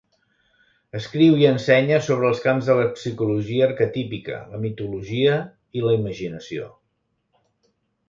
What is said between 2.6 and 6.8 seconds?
de la psicologia arquetípica, la mitologia i la imaginació.